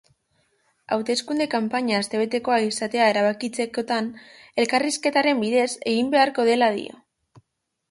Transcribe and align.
Hauteskunde 0.95 1.45
kanpaina 1.51 1.99
astebetekoa 2.03 2.57
izatea 2.69 3.11
erabakitzekotan 3.13 4.09
elkarrizketaren 4.65 5.45
bidez 5.47 5.69
egin 5.95 6.13
beharko 6.17 6.49
dela 6.53 6.75
dio. 6.81 7.01